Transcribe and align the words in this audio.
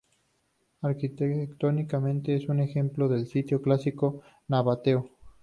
Arquitectónicamente 0.81 2.33
es 2.33 2.49
un 2.49 2.59
ejemplo 2.59 3.07
del 3.07 3.21
estilo 3.27 3.61
clásico 3.61 4.23
nabateo. 4.47 5.11